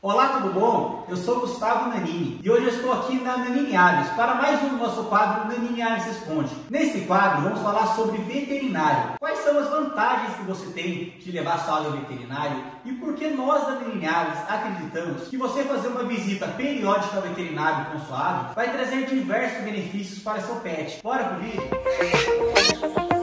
Olá, 0.00 0.28
tudo 0.28 0.54
bom? 0.54 1.04
Eu 1.08 1.16
sou 1.16 1.40
Gustavo 1.40 1.88
Nanini 1.88 2.40
e 2.40 2.48
hoje 2.48 2.66
eu 2.66 2.70
estou 2.70 2.92
aqui 2.92 3.16
na 3.16 3.36
Nanini 3.38 3.74
Aves 3.74 4.08
para 4.12 4.36
mais 4.36 4.62
um 4.62 4.76
nosso 4.76 5.02
quadro 5.06 5.48
Nanini 5.48 5.82
Aves 5.82 6.04
Responde. 6.04 6.54
Nesse 6.70 7.00
quadro 7.00 7.42
vamos 7.42 7.60
falar 7.62 7.84
sobre 7.96 8.18
veterinário. 8.18 9.14
Quais 9.18 9.40
são 9.40 9.58
as 9.58 9.68
vantagens 9.68 10.36
que 10.36 10.44
você 10.44 10.66
tem 10.66 11.14
de 11.18 11.32
levar 11.32 11.58
sua 11.64 11.78
ao 11.78 11.90
veterinário 11.90 12.62
e 12.84 12.92
por 12.92 13.14
que 13.14 13.26
nós 13.30 13.66
da 13.66 13.72
Nanini 13.72 14.06
Aves 14.06 14.38
acreditamos 14.48 15.26
que 15.26 15.36
você 15.36 15.64
fazer 15.64 15.88
uma 15.88 16.04
visita 16.04 16.46
periódica 16.46 17.16
ao 17.16 17.22
veterinário 17.22 17.86
com 17.90 18.06
sua 18.06 18.28
ave 18.28 18.54
vai 18.54 18.70
trazer 18.70 19.04
diversos 19.04 19.64
benefícios 19.64 20.20
para 20.20 20.40
seu 20.40 20.54
pet. 20.60 21.00
Bora 21.02 21.24
pro 21.24 21.40
vídeo? 21.40 23.17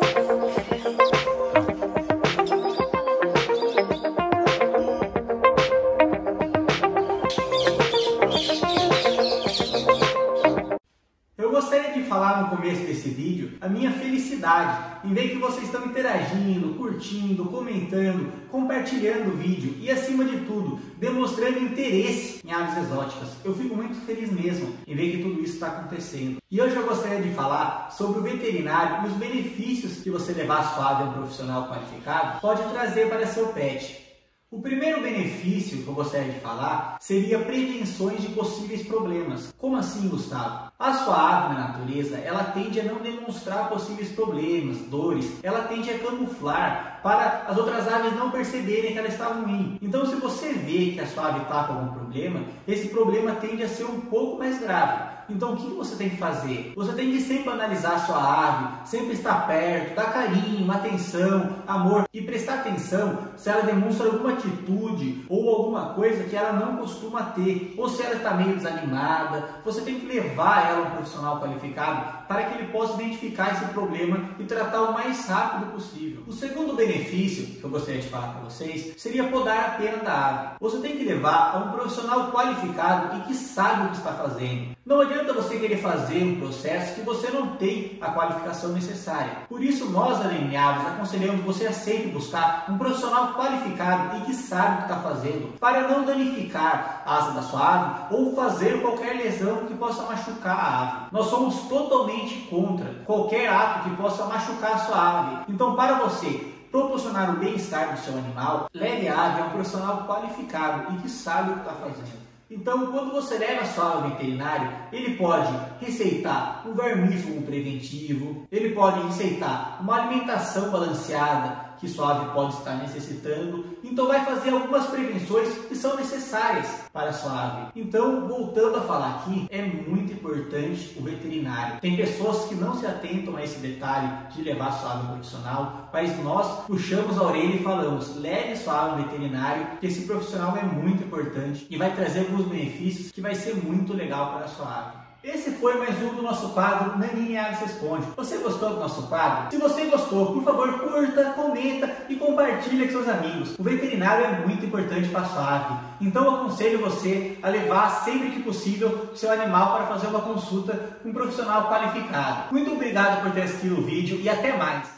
Gostaria 11.85 12.02
de 12.02 12.09
falar 12.09 12.41
no 12.41 12.57
começo 12.57 12.81
desse 12.81 13.09
vídeo 13.09 13.57
a 13.62 13.67
minha 13.67 13.91
felicidade 13.91 14.98
em 15.03 15.13
ver 15.13 15.30
que 15.30 15.38
vocês 15.38 15.66
estão 15.66 15.85
interagindo, 15.85 16.73
curtindo, 16.75 17.45
comentando, 17.45 18.31
compartilhando 18.49 19.34
o 19.34 19.38
vídeo 19.38 19.75
e, 19.80 19.91
acima 19.91 20.25
de 20.25 20.38
tudo, 20.45 20.80
demonstrando 20.98 21.59
interesse 21.59 22.41
em 22.45 22.52
aves 22.52 22.77
exóticas. 22.77 23.30
Eu 23.44 23.53
fico 23.53 23.75
muito 23.75 23.95
feliz 24.05 24.31
mesmo 24.31 24.73
em 24.88 24.95
ver 24.95 25.11
que 25.11 25.23
tudo 25.23 25.41
isso 25.41 25.53
está 25.53 25.67
acontecendo. 25.67 26.38
E 26.49 26.61
hoje 26.61 26.75
eu 26.75 26.85
gostaria 26.85 27.21
de 27.21 27.30
falar 27.34 27.91
sobre 27.91 28.20
o 28.20 28.23
veterinário 28.23 29.05
e 29.05 29.11
os 29.11 29.17
benefícios 29.17 30.02
que 30.02 30.09
você 30.09 30.33
levar 30.33 30.59
a 30.59 30.63
sua 30.63 30.91
ave 30.91 31.03
a 31.03 31.05
um 31.08 31.13
profissional 31.13 31.67
qualificado 31.67 32.39
pode 32.41 32.63
trazer 32.72 33.09
para 33.09 33.27
seu 33.27 33.47
pet. 33.47 34.03
O 34.49 34.61
primeiro 34.61 35.02
benefício 35.02 35.83
que 35.83 35.88
eu 35.88 35.94
gostaria 35.94 36.31
de 36.31 36.39
falar 36.39 36.97
seria 36.99 37.39
prevenções 37.39 38.22
de 38.22 38.30
possíveis 38.30 38.88
problemas. 38.88 39.53
Como 39.58 39.75
assim, 39.75 40.08
Gustavo? 40.08 40.64
A 40.78 40.92
sua 40.92 41.16
ave 41.16 41.54
na 41.54 41.68
natureza, 41.70 42.18
ela 42.18 42.44
tende 42.44 42.81
a 42.81 42.84
não 42.84 42.98
demonstrar 42.98 43.70
possíveis 43.70 44.12
problemas, 44.12 44.78
dores, 44.90 45.40
ela 45.42 45.62
tende 45.62 45.90
a 45.90 46.00
camuflar 46.00 47.00
para 47.02 47.45
as 47.48 47.58
outras 47.58 47.88
aves 47.88 48.14
não 48.14 48.30
perceberem 48.30 48.92
que 48.92 48.98
ela 48.98 49.08
está 49.08 49.28
ruim. 49.28 49.80
Então, 49.81 50.06
se 50.06 50.16
você 50.18 50.52
vê 50.52 50.92
que 50.92 51.00
a 51.00 51.08
sua 51.08 51.30
ave 51.30 51.44
está 51.44 51.64
com 51.64 51.73
algum 51.76 51.94
problema, 51.94 52.42
esse 52.68 52.90
problema 52.90 53.31
tende 53.36 53.64
a 53.64 53.70
ser 53.70 53.86
um 53.86 54.02
pouco 54.02 54.38
mais 54.38 54.59
grave. 54.59 55.16
Então 55.30 55.53
o 55.53 55.58
que 55.58 55.68
você 55.73 55.96
tem 55.96 56.09
que 56.09 56.18
fazer? 56.18 56.73
Você 56.76 56.94
tem 56.94 57.12
que 57.12 57.22
sempre 57.22 57.50
analisar 57.50 57.96
a 57.96 58.00
sua 58.00 58.48
ave, 58.48 58.88
sempre 58.88 59.14
estar 59.14 59.48
perto, 59.48 59.96
dar 59.96 60.14
carinho, 60.14 60.72
atenção, 60.72 61.56
amor 61.68 62.06
e 62.14 62.22
prestar 62.22 62.56
atenção 62.56 63.18
se 63.36 63.50
ela 63.50 63.64
demonstra 63.64 64.06
alguma 64.06 64.34
atitude 64.34 65.26
ou 65.28 65.50
alguma 65.50 65.94
coisa 65.94 66.23
que 66.26 66.36
ela 66.36 66.53
não 66.53 66.78
costuma 66.78 67.23
ter, 67.23 67.73
ou 67.78 67.90
se 67.90 68.03
ela 68.03 68.16
está 68.16 68.36
meio 68.36 68.56
desanimada. 68.56 69.50
Você 69.66 69.81
tem 69.81 70.00
que 70.00 70.06
levar 70.06 70.64
ela 70.69 70.88
um 70.88 70.91
profissional 70.91 71.39
qualificado 71.39 72.25
para 72.27 72.44
que 72.44 72.58
ele 72.58 72.71
possa 72.71 73.02
identificar 73.02 73.53
esse 73.53 73.66
problema 73.66 74.30
e 74.39 74.44
tratar 74.44 74.81
o 74.81 74.94
mais 74.94 75.27
rápido 75.27 75.72
possível. 75.72 76.23
O 76.27 76.33
segundo 76.33 76.75
benefício 76.75 77.45
que 77.45 77.63
eu 77.63 77.69
gostaria 77.69 78.02
de 78.02 78.07
falar 78.07 78.30
para 78.30 78.41
vocês 78.41 78.94
seria 78.97 79.25
podar 79.25 79.66
a 79.66 79.69
pena 79.72 79.97
da 79.97 80.27
ave. 80.27 80.47
Você 80.59 80.77
tem 80.80 80.97
que 80.97 81.05
levar 81.05 81.55
a 81.55 81.57
um 81.57 81.72
profissional 81.72 82.31
qualificado 82.31 83.17
e 83.17 83.22
que 83.23 83.33
sabe 83.33 83.85
o 83.85 83.89
que 83.89 83.97
está 83.97 84.13
fazendo. 84.13 84.75
Não 84.85 85.02
adianta 85.02 85.33
você 85.33 85.57
querer 85.57 85.77
fazer 85.77 86.23
um 86.23 86.39
processo 86.39 86.94
que 86.94 87.02
você 87.02 87.31
não 87.31 87.55
tem 87.55 87.97
a 88.00 88.11
qualificação 88.11 88.72
necessária. 88.72 89.31
Por 89.50 89.63
isso, 89.63 89.89
nós, 89.89 90.23
alinhados, 90.23 90.85
aconselhamos 90.85 91.44
você 91.44 91.66
a 91.66 91.73
sempre 91.73 92.11
buscar 92.11 92.66
um 92.69 92.77
profissional 92.77 93.33
qualificado 93.33 94.17
e 94.17 94.22
que 94.22 94.35
sabe 94.35 94.73
o 94.73 94.77
que 94.77 94.83
está 94.83 94.97
fazendo, 94.97 95.57
para 95.59 95.88
não 95.88 96.05
danificar 96.05 97.02
a 97.03 97.17
asa 97.17 97.31
da 97.31 97.41
sua 97.41 97.73
ave 97.73 98.16
ou 98.16 98.35
fazer 98.35 98.79
qualquer 98.79 99.16
lesão 99.16 99.66
que 99.66 99.73
possa 99.73 100.03
machucar 100.03 100.55
a 100.56 100.81
ave. 100.81 101.06
Nós 101.11 101.28
somos 101.28 101.61
totalmente 101.67 102.48
contra 102.50 102.94
qualquer 103.06 103.50
ato 103.50 103.89
que 103.89 103.95
possa 103.95 104.25
machucar 104.25 104.74
a 104.74 104.79
sua 104.79 105.19
ave. 105.19 105.46
Então, 105.50 105.75
para 105.75 106.00
você 106.00 106.53
proporcionar 106.72 107.31
o 107.31 107.40
bem-estar 107.40 107.94
do 107.94 108.00
seu 108.00 108.18
animal, 108.18 108.69
leve 108.74 109.07
a 109.07 109.25
ave 109.25 109.41
a 109.41 109.46
um 109.46 109.50
profissional 109.52 110.06
qualificado 110.06 110.94
e 110.94 111.02
que 111.02 111.09
sabe 111.09 111.52
o 111.52 111.53
que 111.53 111.59
está 111.59 111.74
fazendo. 111.74 112.25
Então, 112.50 112.91
quando 112.91 113.12
você 113.12 113.40
leva 113.40 113.62
a 113.62 113.66
sua 113.66 113.85
ao 113.85 114.02
veterinário, 114.03 114.72
ele 114.91 115.16
pode 115.16 115.52
receitar 115.79 116.63
um 116.66 116.74
vermífugo 116.74 117.41
preventivo, 117.41 118.46
ele 118.52 118.75
pode 118.75 119.02
receitar 119.08 119.79
uma 119.81 119.96
alimentação 119.96 120.69
balanceada, 120.69 121.65
que 121.80 121.88
sua 121.88 122.12
ave 122.12 122.34
pode 122.34 122.53
estar 122.53 122.75
necessitando. 122.75 123.78
Então 123.84 124.08
vai 124.08 124.24
fazer 124.25 124.52
algumas 124.52 124.88
prevenções 124.88 125.53
que 125.68 125.75
são 125.75 125.96
necessárias 125.96 126.68
para 126.91 127.13
sua 127.13 127.31
ave. 127.31 127.72
Então, 127.75 128.28
voltando 128.28 128.78
a 128.78 128.81
falar 128.81 129.16
aqui, 129.16 129.47
é 129.50 129.62
muito 129.62 130.14
importante 130.14 130.96
o 130.97 131.03
veterinário. 131.03 131.80
Tem 131.81 131.96
pessoas 131.96 132.46
que 132.46 132.56
não 132.56 132.75
se 132.75 132.85
atentam 132.85 133.35
a 133.35 133.44
esse 133.44 133.59
detalhe 133.59 134.09
de 134.34 134.41
levar 134.41 134.72
sua 134.72 134.94
ave 134.94 135.08
profissional, 135.08 135.90
mas 135.91 136.18
nós 136.24 136.66
puxamos 136.66 137.18
a 137.18 137.24
orelha 137.24 137.56
e 137.56 137.64
falamos: 137.64 138.16
leve 138.16 138.56
sua 138.56 138.85
ave 138.85 139.03
veterinário, 139.03 139.68
que 139.80 139.88
esse 139.88 140.06
profissional 140.06 140.56
é 140.58 140.64
muito 140.64 141.03
importante 141.03 141.68
e 141.69 141.78
vai 141.78 141.94
trazer 141.96 142.19
alguns 142.19 142.46
benefícios 142.47 143.12
que 143.12 143.22
vai 143.22 143.35
ser 143.35 143.56
muito 143.56 143.94
legal 143.94 144.34
para 144.34 144.47
sua 144.47 144.66
ave. 144.66 145.04
Esse 145.25 145.50
foi 145.53 145.80
mais 145.80 146.00
um 146.03 146.13
do 146.13 146.22
nosso 146.22 146.50
quadro 146.50 147.00
Naninha 147.00 147.47
Aves 147.47 147.62
Responde. 147.62 148.06
Você 148.16 148.38
gostou 148.38 148.69
do 148.69 148.80
nosso 148.80 149.08
quadro? 149.08 149.50
Se 149.50 149.58
você 149.58 149.86
gostou, 149.86 150.34
por 150.34 150.44
favor, 150.44 150.72
curta, 150.80 151.31
comenta 151.31 151.91
e 152.08 152.16
compartilhe 152.16 152.86
com 152.86 152.91
seus 152.91 153.09
amigos. 153.09 153.58
O 153.58 153.64
veterinário 153.64 154.24
é 154.24 154.46
muito 154.46 154.64
importante 154.64 155.09
para 155.09 155.22
a 155.22 155.25
sua 155.25 155.56
ave. 155.56 155.80
Então 156.00 156.25
eu 156.25 156.35
aconselho 156.35 156.78
você 156.78 157.40
a 157.41 157.50
levar 157.50 158.03
sempre 158.03 158.30
que 158.30 158.44
possível 158.44 159.09
seu 159.16 159.31
animal 159.31 159.78
para 159.78 159.88
fazer 159.88 160.06
uma 160.08 160.22
consulta 160.22 160.96
com 161.02 161.09
um 161.09 161.14
profissional 161.14 161.69
qualificado. 161.69 162.53
Muito 162.53 162.72
obrigado 162.72 163.24
por 163.24 163.31
ter 163.31 163.41
assistido 163.41 163.80
o 163.80 163.81
vídeo 163.81 164.19
e 164.22 164.30
até 164.30 164.56
mais! 164.56 164.94